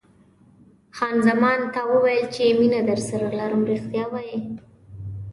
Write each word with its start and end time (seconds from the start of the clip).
خان 0.95 1.17
زمان: 1.27 1.59
تا 1.73 1.81
وویل 1.91 2.25
چې 2.35 2.43
مینه 2.59 2.81
درسره 2.89 3.27
لرم، 3.39 3.61
رښتیا 3.71 4.05
وایې؟ 4.13 4.37